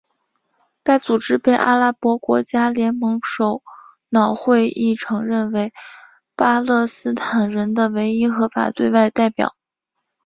[0.83, 3.61] 该组织被阿拉伯国家联盟首
[4.09, 5.73] 脑会议承认为
[6.35, 9.55] 巴勒斯坦人的唯一合法对外代表。